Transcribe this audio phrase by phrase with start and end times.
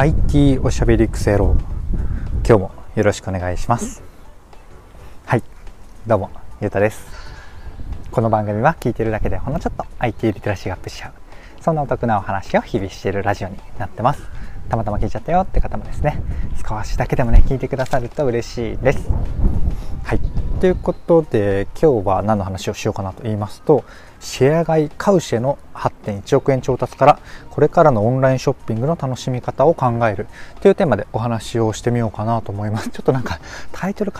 [0.00, 4.00] IT おしゃべり育成ロー今日もよろしくお願いします。
[5.26, 5.42] はい。
[6.06, 7.04] どうもゆうたです。
[8.12, 11.12] この番組は聞いてるだけでほんのちょっと IT リテラシーがアップしちゃう。
[11.60, 14.22] そんなお得なお話を日々しているラジオになってます。
[14.68, 16.22] たまたま聞いちゃったよって方もですね。
[16.64, 19.10] 少しだけでもね聞いてくださると嬉しいです。
[20.60, 23.84] ということで今日は何の話をしようかなと言いますと
[24.18, 27.20] シェア買いカウシェの8.1億円調達から
[27.50, 30.26] これからのオンラインショッピングの楽しみ方を考える
[30.60, 32.90] というテーマでお話をしてみようかなと思います。
[32.90, 33.38] ちょっとなんか
[33.70, 34.10] タイトル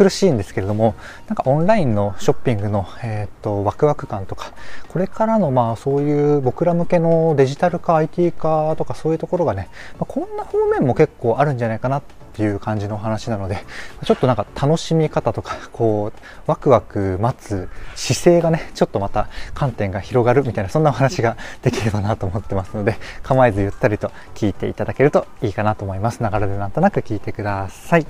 [0.00, 0.94] 苦しいんですけれども
[1.28, 4.54] なんかオンラインのショッピングの、えーと、ワクワク感とか
[4.88, 9.68] これからのまあそういう僕ら向けのデジタル化 IT 化とかそういうところがね、
[9.98, 13.58] まあ、こんな方面も結構あるんじゃないかなっていう感じの話なので
[14.06, 26.22] ちょっとなんか楽しみ方とかこうワクワク待つ姿勢がねちょっとまた観点が広がるみたいなそんなお話ができればなと思ってますので構えずゆったりと聞いていただけるといいかなと思います。
[26.22, 28.06] ながらでなんとなく聞いてください。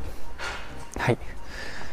[0.96, 1.18] はい。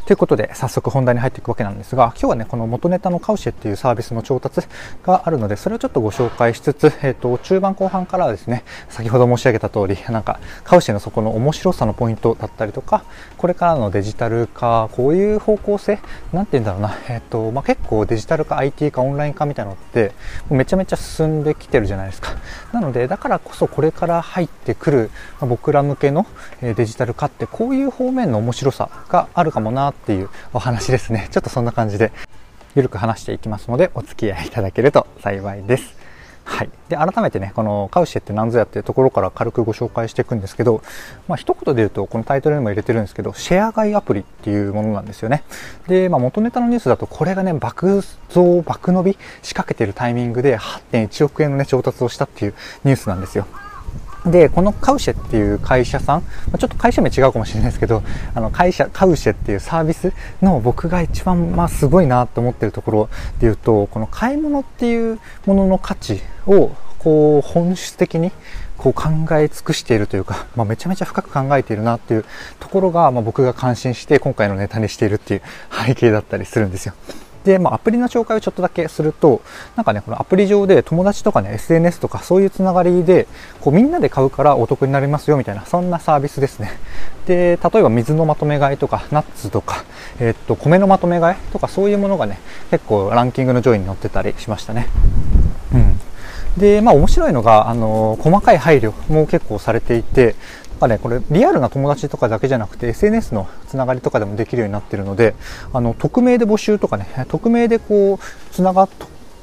[0.07, 4.61] ということで、早速本題に入っていくわけなんですが、今日はね、この元ネタのカウシェっていうサービスの調達
[5.03, 13.03] があるので、それをちょっとご紹介しつつ、えっ、ー、と、中盤後半からはですね、先ほど申し上げた通り、 なんか、カウシェのそこの面白さのポイントだったりとか、
[13.37, 15.99] これからのデジタル化、こういう方向性、
[16.31, 20.13] なんて言うんだろうな、えっ、ー、と、まあ、結構デジタル化、IT 化、オンライン化みたいなのって、
[20.49, 22.29] めちゃめちゃ進んできてるじゃないですか。
[22.71, 26.25] なので、だからこそこれから入ってくる、まあ、僕ら向けの
[26.61, 31.27] デジタル化って、こういう方面の面白さがあるかもなっていうお話ですね。
[31.31, 32.11] ちょっとそんな感じで、
[32.75, 35.97] ゆるく話していきますので、お付き合いいただけると幸いです。
[36.47, 36.69] はい。
[36.87, 40.81] で、改めてね、このカウシェって何ぞやっていうところから軽くご紹介していくんですけど、
[41.27, 45.43] まあ一言で言うと、このタイトルにも入れてるんですけど、シェア買いアプリっていうものなんですよね。
[45.87, 52.53] で、まあ元ネタのニュースだと、これがね、爆増、爆伸び仕掛けてるタイミングで8.1億円のね、調達をしたっていう
[52.85, 53.45] ニュースなんですよ。
[54.31, 58.03] で、このカウシェっていう会社さん、ちょっと会社名違うかもしれないですけど、
[58.33, 63.09] あの会社、カウシェっていうサービスの僕が一番まあすごいなと思ってるところ
[63.39, 68.31] で言うと、この買い物っていうものの価値をこう本質的に
[68.77, 72.25] こう考え尽くしているというか、まあ、めちゃめちゃ深く考えているなっていう
[72.59, 75.41] ところが、まあ、僕が感心して今回のネタにしているっていう
[75.85, 76.93] 背景だったりするんですよ。
[77.47, 79.41] で、まあ、アプリの紹介をちょっとだけすると、
[79.77, 83.25] なんかね、このアプリ上で友達とかね、SNS とかそういうつながりで、
[83.61, 86.77] こうみんなで買うからお得になりますよみたいな、そんなサービスですね。
[87.25, 89.85] で、例えば水のまとめ買いとか、ナッツとか、
[90.19, 94.89] えー、っと、米のまとめ買いとかそういうものがね、結構ランキングの上位に載ってたりしましたね。
[95.73, 95.99] うん。
[96.57, 100.35] で、まあ面白いのが、あの、細かい配慮も結構されていて、
[100.77, 105.35] ぱね、これリアルな友達とかだけじゃなくて SNS のつながりとかでもできるようになっているので
[105.73, 108.89] あの匿名で募集とかね匿名でこうつながっ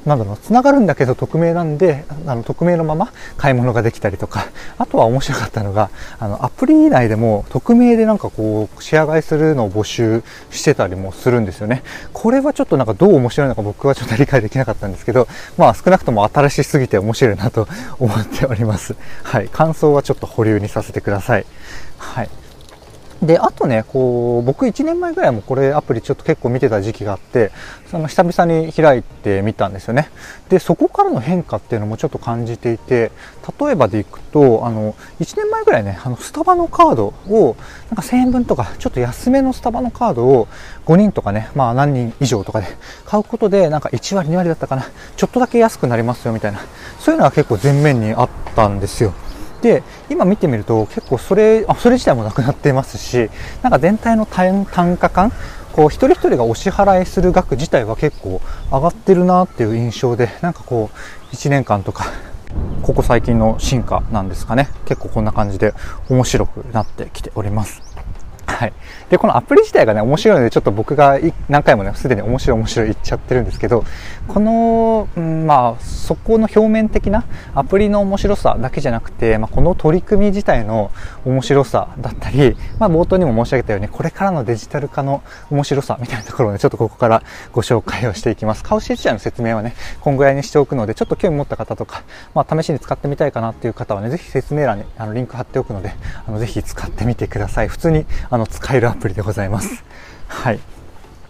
[0.05, 4.45] なんだろう、繋がるんだけど匿名なんで、あの、匿名のまま買い物ができたりとか、
[4.77, 5.89] あとは面白かったのが、
[6.19, 11.81] あの、アプリ内でも匿名でなんかこう、シェア買いするのを募集してたりもするんですよね。
[12.13, 15.27] これはちょっとなんかどう面白いのか僕はちょっと理解できなかったんですけど、
[15.57, 17.67] まあ少なくとも新しすぎて面白いなと
[17.99, 18.95] 思っております。
[19.23, 19.49] はい。
[19.49, 21.45] 感想はちょっと保留にさせてください。
[21.97, 22.29] はい。
[23.21, 27.51] で、あとね、こう、僕1年前ぐらいもこれアプリちょっと結構見てた時期があって、
[27.89, 30.09] その久々に開いてみたんですよね。
[30.49, 33.11] で、そこからの変化っていうのもちょっと感じていて、
[33.59, 37.55] 例えばでいくと、あの、1年前ぐらいね、あの、スタバのカードを、
[37.89, 40.47] なんか1000円分とか、ちょっと安めのスタバのカードを
[40.85, 42.67] 5人とかね、まあ何人以上とかで
[43.05, 46.59] 買うことで、なんか1割2割だったかな、ちょっとだけ安くなりますよみたいな、
[46.99, 49.13] そういうのは結構前面にあったんですよ。
[49.61, 53.29] で今見てみると結構それあそれ自体もなくなっていますし
[53.61, 55.31] なんか全体の単価感
[55.73, 62.05] こう一人一人がお支払いする額自体は結構上がってるなっていう印象でなんかこう1年間とか
[62.81, 64.69] ここ最近の進化なんですかね。
[64.85, 65.73] 結構こんな感じで
[66.09, 67.84] 面白くなってきております。
[68.55, 68.73] はい。
[69.09, 73.83] で、このアプリ自体がね、面白いので、ちょっと僕が何回もね、すでに面白い面白い言っちゃってるんですけど、
[74.27, 80.91] この、うん、まあ、そこの表面的なアプリの面白さだけじゃなくて、まあ、この取り組み自体の
[81.25, 85.21] 面白さだったり、まあ、冒頭にも申し上げたように、これからのデジタル化の
[85.51, 88.63] 面白さみたいなところをね、ちょっとここからご紹介をしていきます。
[88.63, 92.03] 顔シ自体の説明はね、こんぐらいにしておくので、ちょっと興味持った方とか、
[92.33, 95.93] まあ、試しに使ってみたいかなっていう方はね、ぜひ説明欄にあのリンク貼っておくので、
[96.27, 97.67] あのぜひ使ってみてください。
[97.67, 99.83] 普通にあの使えるアプリでございます。
[100.27, 100.59] はい。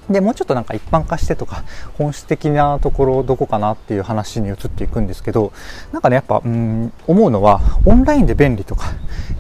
[0.10, 1.64] で、もうちょっとなんか一般化してとか、
[1.98, 5.52] 本質的なところどこかなっていう話に移っていくんですけど、
[5.92, 8.92] なんかね、やっぱ、うん、思うのは、オンラインで便利とか、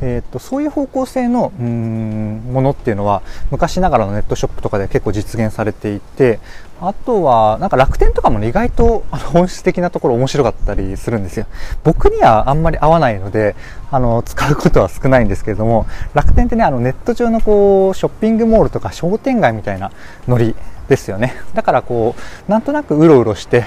[0.01, 6.39] えっ、と、そういう方向性の、うん、ものっていうのは、昔ながらのネットショップとかで結構実現されていて、
[6.81, 11.45] あとは、なんか楽天とかもね、意外とあの 本質的なところ面白かったりするんですよ。
[11.83, 13.55] 僕にはあんまり合わないので、
[13.91, 19.91] あの、使うことは少ないんですけれども、楽天ってね、あのネット上のこう、ショッピングモールとか商店街みたいな
[20.27, 20.55] ノリ
[20.89, 21.35] ですよね。
[21.53, 22.15] だからこ
[22.47, 23.65] う、なんとなくうろうろして、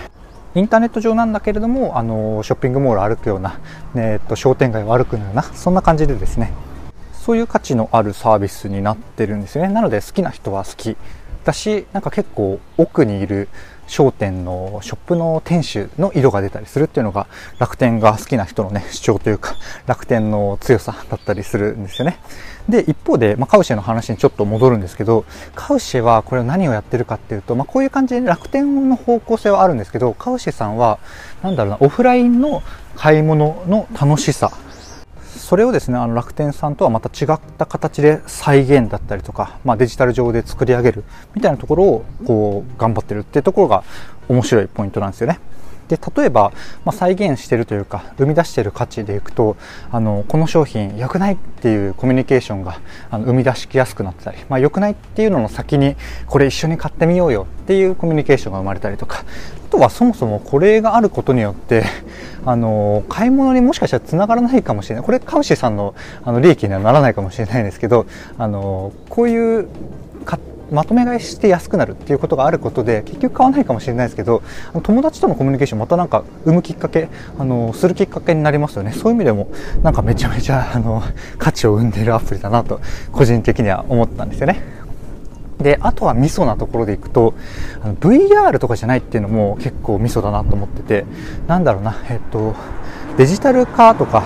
[0.55, 3.59] インターネット上なんだけれども、あの、ショッピングモールを歩くような、
[3.97, 6.53] えっと、商店街を歩くような、そんな感じでですね、
[7.13, 9.73] そういう価値のあるサービスになってるんですよね。
[9.73, 10.97] なので好きな人は好き
[11.49, 13.49] だし、なんか結構奥にいる
[13.87, 17.27] 商店のショップの店主の色が出たりするっていうのが
[17.59, 19.57] 楽天が好きな人のね、 主張というか
[19.87, 22.19] 楽天の強さだったりするんですよね。
[22.69, 25.25] で、一方で、まあ、カウシェの話にちょっと戻るんですけど、
[25.55, 30.99] カウシェはこれ何をやってるかっていうと、まあ、こういう感じで楽天の方向性はあるんですけど、カウシェさんは、
[31.43, 32.63] なんだろうな、オフラインの
[32.95, 34.53] 買い物の楽しさ
[35.49, 41.05] それをですねあの楽天さんとはまた違った形で再現だったりとか、まあ、デジタル上で作り上げる
[41.35, 43.83] みたいなところをこう頑張ってるっていうところが
[44.29, 45.41] 面白いポイントなんですよね。
[45.89, 46.53] で例えば、
[46.85, 49.57] まあ、再現してるというか生み出してる価値でいくと
[49.91, 52.79] あのこの商品良くないっていうコミュニケーションが
[53.11, 55.97] あの生み出しやすくなったり、まあ、良くないっていうのの先に
[56.27, 59.25] これ一緒に買ってみようよっていうコミュニケーションが生まれたりとか
[59.67, 61.85] あとはそもそもこれがあることによって
[62.45, 65.05] あの買い物にもしかしたらつながらないかもしれない。
[65.05, 65.95] これカウシさんの
[66.25, 68.07] あの利益にはならないかもしれないんですけど
[68.39, 69.69] あのこういう
[70.71, 74.43] まとめ買いして安くなるっていうことがあることで結局買わないかもしれないですけど
[74.83, 77.09] 友達とのコミュニケーションまたなんか生むきっかけ
[77.39, 78.93] あのするきっかけになりますよね。
[78.93, 79.49] そういう意味でも
[79.83, 81.03] なんかめちゃめちゃあの
[81.39, 82.81] 価値を生んでいるアプリだなと
[83.13, 84.61] 個人的には思ったんですよね。
[85.59, 87.35] であとはミソなところでいくと
[87.83, 91.05] あの VR とかじゃないっていうのも結構ミソだなと思ってて
[91.47, 92.55] なんだろうなえっと
[93.17, 94.25] デジタル化とか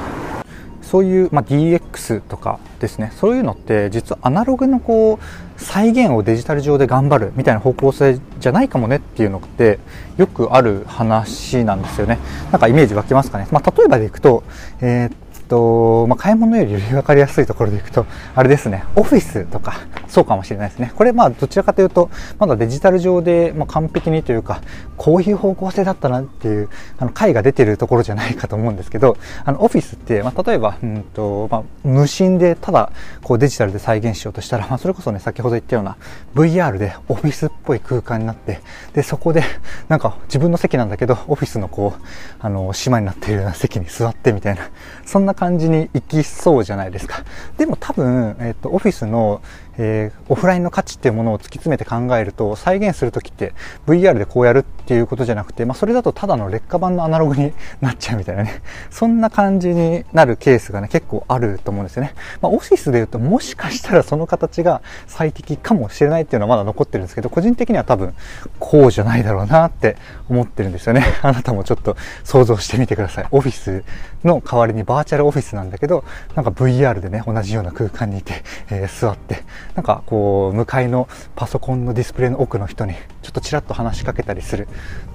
[0.92, 3.12] そういう、まあ、DX とかですね。
[3.16, 9.78] そういうのって実はアナログのこう再現をデジタル上で頑張るみたいな方向性じゃないかもねっていうのって
[10.18, 12.18] よくある話なんですよね。
[12.50, 14.42] なんかイメージ湧きますかね、まあ、例えばでいくと,、
[14.82, 15.12] えー、
[15.52, 19.74] と、まあ、買い物よりより分かりやすいところでいくと、あれですね、オフィスとか、
[20.08, 20.94] そうかもしれないですね。
[20.96, 22.08] これ、まあ、どちらかというと、
[22.38, 24.62] まだデジタル上で、まあ、完璧にというか、
[24.96, 32.90] こういう方向性だったなっていう、あの、回が出てるところじゃないかと思うんですけど、あの、オフィスって、まあ、例えば、うんと、まあ、無心で、ただ、
[33.22, 35.98] こう、デジタルで再現しようとしたら、まあ、それこそね、先ほど言ったような、
[36.34, 38.60] VR でオフィスっぽい空間になって、
[38.94, 39.42] で、そこで、
[39.90, 42.02] なんか、自分の席なんだけど、オフィスのこう、
[42.40, 44.70] あの、島になっているような席に座ってみたいな、
[45.04, 47.24] そんな感じに行きそうじゃないですか。
[47.58, 49.42] でも多分、えっ、と、オフィスの、
[49.78, 53.54] えー、オフラインの価値っていうものを突き詰めて考えると、再現するときって
[53.86, 62.14] VR でこうやるっていうことじゃなくて、まあ、それだとただの劣化版のアナログに なっちゃうみたいなね、そんな感じになるケースがね、結構あると思うんですよね。
[62.40, 68.14] まあ、オフィスで言うと、もしかしたらその形が最適かもしれないっていうのはまだ残ってるんですけど、個人的には多分、
[68.58, 69.96] こうじゃないだろうなって
[70.28, 71.04] 思ってるんですよね。
[71.22, 73.26] あなたもちょっと想像してみてください。
[73.30, 73.84] オフィス
[74.24, 76.04] の代わりにバーチャルオフィスなんだけど、
[76.34, 79.42] なんか VR でね、同じような空間にいて、えー、座って、
[79.74, 84.68] なんかこう向かいのパソコンのディスプレイの奥の人にちょっとちらっと話しかけたりする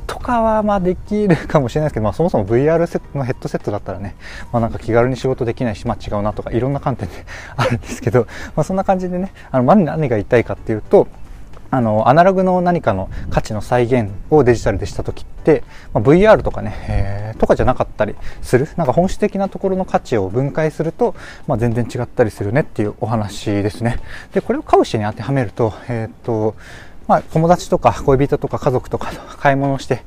[0.07, 4.15] とかはまあできるかもしれないですけど、まあ、そもそも VR セットのヘッドセットだったらね、
[4.51, 11.07] まあ、なんか気軽に仕事できないし、まあ、違うなとかいろんな観点であるんですけど、まあ、そんな感じでね あの何が言いたいかっていうと
[11.69, 18.67] あのアナログの何かの価値の再現をデジタルでした時って、まあ、VR とかね、えー、とかじゃなかったりする？
[18.75, 21.15] なんか本質的なところの価値を分解すると、
[21.47, 23.99] まあ、全然違ったりするねっていうお話ですね。
[24.33, 26.55] でこれをカウシに当てはめると,、えーと
[27.07, 30.03] まあ、友達とか恋人とか家族とかと買い物して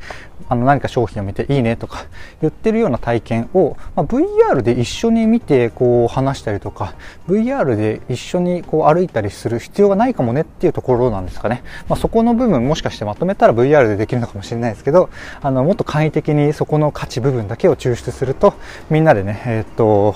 [0.49, 2.07] あの何か商品を見ていいねとか
[2.40, 6.95] 言ってるような体験を、まあ、VR で一緒に見てこう話したりとか
[7.28, 15.09] VR で一緒にこう歩いたりする必要がないかもねっていうところなんですかね、まあ、そこの部分もしかしてまとめたら VR でできるのかもしれないですけど
[15.40, 18.54] あのもっと簡易的にそこの価値部分だけを抽出すると
[18.90, 20.14] みんなでねえー、っと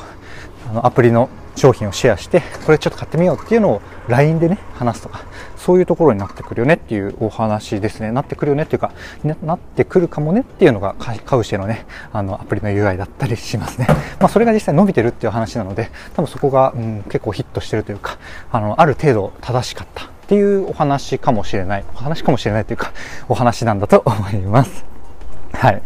[0.68, 5.24] あのアプリの商品をシェアして、これちょっと買ってみようっていうのを LINE でね、話すとか、
[5.56, 8.12] そういうところになってくるよねっていうお話ですね。
[8.12, 8.92] なってくるよねっていうか、
[9.42, 13.86] なってくるかもねっていうのがカウシェのね、あのアプリの UI だったりしますね。
[14.20, 18.18] まあそれが実際伸びてるっていう話なので、多分そこが、うん、結構ヒットしてるというか、
[18.52, 21.84] あの、ある程度正しかったっていうお話かもしれない。
[21.94, 22.92] お話かもしれないというか、
[23.28, 24.84] お話なんだと思います。
[25.52, 25.82] はい。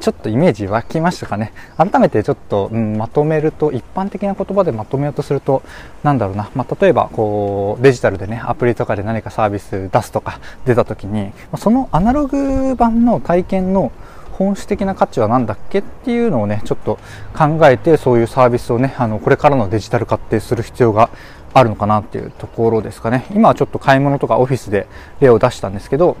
[0.00, 1.52] ちょっとイメージ湧きましたかね。
[1.76, 5.62] 改めてちょっと、うん、まとめると、一般的な言葉でまとめようとすると、
[6.02, 13.92] なんだろうな、まあ、例えば、こう、デジタルでね、アプリとかで何かサービス出すとか出た時に、そのアナログ版の体験の
[14.32, 16.98] 本質的な価値は何だっけっていうのをね、ちょっと
[17.36, 21.10] 考えて、そういうサービスをね、あの、これからのデジタル化ってする必要が
[21.52, 23.26] あるのかなっていうところですかね。
[23.34, 24.86] 今はちょっと買い物とかオフィスで
[25.20, 26.16] 例を出したんですけど、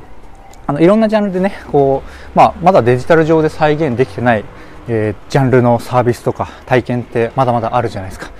[0.70, 4.44] あのいろんなジャンルでねこう、まあ、まだデジタル上で再現できてない、
[4.86, 8.30] えー、ジャンルのサービスとか体験ってまだまだあるじゃないですか。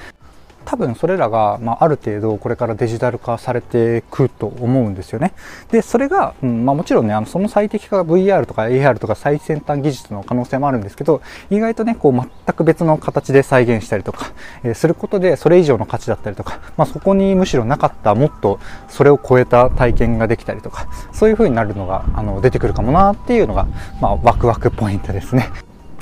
[0.71, 5.33] 多分それらが、まあ、ある程度これからデジタル化されていくと思うんですよね。
[5.73, 23.67] で、それが、うんまあ、もちろんね、あのその最適化が VR とか AR とか最先端技術の可能性もあるんですけど、意外とね、こう全く別の形で再現したりとか、えー、することでそれ以上の価値だったりとか、まあ、そこにむしろなかったもっとそれを超えた体験ができたりとか、そういう風になるのがあの出てくるかもなっていうのが、
[24.01, 25.51] まあ、ワクワクポイントですね。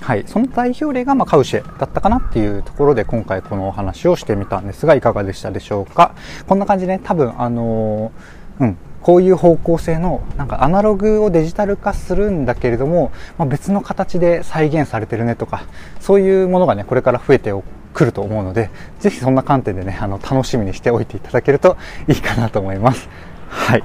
[0.00, 6.14] はい、その代表例がまカウシェだったかなっていうところで今回このお話をしてみたんですがいかがでしたでしょうか？
[6.47, 8.76] こんな感じで、ね、多分あのー、うん。
[9.00, 15.62] こういう方向性のなんかアナログをデジタル化するんだけれども、まあ、別の形で再現されてるねとか
[16.00, 17.52] そういうものがねこれから増えて
[17.95, 21.78] くると思うのでぜひそんな観点でねあの楽しみにしておいていただけると
[22.09, 23.09] いいかなと思います。
[23.49, 23.85] はい。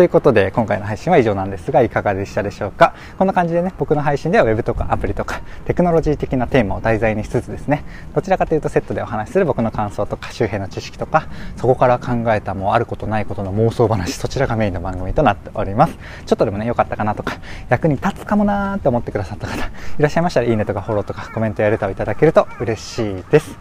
[0.00, 2.94] ということで、今回の配信は以上なんですが、いかがでしたでしょうか？
[3.18, 11.26] こんな感じでね、僕の配信では Web とかアプリとか、テクノロジー的なテーマを題材にしつつですね、どちらかというとセットでお話しする僕の感想とか、周辺の知識とか、
[11.58, 15.98] そこから考えたもうあることないことの妄想話、そちらがメインの番組となっております。
[16.24, 17.34] ちょっとでもね、良かったかなとか、
[17.68, 19.58] 役に立つかもなーって思ってくださった方、い
[19.98, 23.58] らっしゃいましたら、いいねとかフォローとかコメントやレターをいただけると嬉しいです。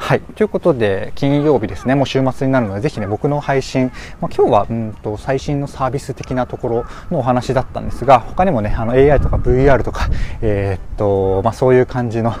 [0.00, 0.20] はい。
[0.22, 10.08] ということで、金曜日ですね、もう週末になるので、ぜひね、僕の配信、まあ、今日は、うんと、最新のサービス的なところのお話だったんですが、他にもね、あの、AI とか VR とか、
[10.40, 12.34] えー、っと、まあ、そういう感じの、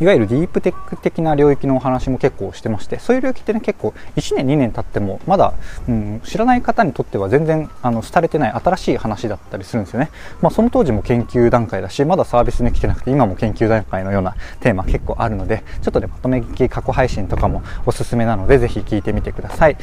[0.00, 5.54] いわゆるディープテック的な領域のお話も結構してましてそういう領域ってね結構1年2年経ってもまだ、
[5.88, 19.76] うん、知らない方にとっては全然あの廃れてない新しい話だったりするんですよね、まあ、その当時も研究段階だしまだサービスに来てなくて今も研究段階のようなテーマ結構あるのでちょっとねまとめ聞き過去配信とかもおすすめなのでぜひ聞いてみてください。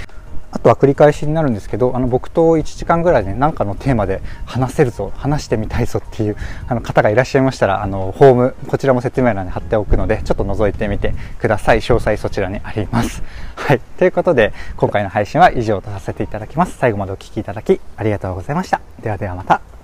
[0.56, 6.38] あとは繰り返しになるんですけどあの僕と1時間ぐらいで何かのテーマで話せるぞ話してみたいぞっていう
[6.70, 11.82] あの方がいらっしゃいましたらあのホームこちらも説明欄に貼っておくのでちょっと覗いてみてください。
[11.82, 13.22] 詳細そちらにあります。
[13.56, 13.82] はい。
[13.98, 16.78] ということで今回の配信は以上とさせていただきます。
[16.78, 18.80] 最後までお聴きいただきありがとうございました。
[19.02, 19.75] ではではまた。